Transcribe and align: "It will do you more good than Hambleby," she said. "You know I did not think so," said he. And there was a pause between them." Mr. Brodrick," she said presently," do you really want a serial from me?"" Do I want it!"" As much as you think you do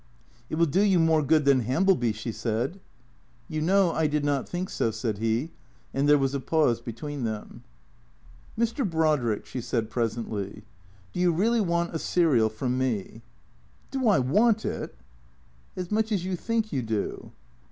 "It 0.49 0.55
will 0.55 0.65
do 0.65 0.81
you 0.81 0.97
more 0.97 1.21
good 1.21 1.45
than 1.45 1.59
Hambleby," 1.61 2.11
she 2.13 2.31
said. 2.31 2.79
"You 3.47 3.61
know 3.61 3.91
I 3.91 4.07
did 4.07 4.25
not 4.25 4.49
think 4.49 4.71
so," 4.71 4.89
said 4.89 5.19
he. 5.19 5.51
And 5.93 6.09
there 6.09 6.17
was 6.17 6.33
a 6.33 6.39
pause 6.39 6.81
between 6.81 7.23
them." 7.23 7.63
Mr. 8.59 8.83
Brodrick," 8.83 9.45
she 9.45 9.61
said 9.61 9.91
presently," 9.91 10.63
do 11.13 11.19
you 11.19 11.31
really 11.31 11.61
want 11.61 11.93
a 11.93 11.99
serial 11.99 12.49
from 12.49 12.79
me?"" 12.79 13.21
Do 13.91 14.07
I 14.07 14.17
want 14.17 14.65
it!"" 14.65 14.95
As 15.77 15.91
much 15.91 16.11
as 16.11 16.25
you 16.25 16.35
think 16.35 16.73
you 16.73 16.81
do 16.81 17.31